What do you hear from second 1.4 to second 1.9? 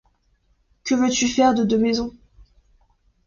de deux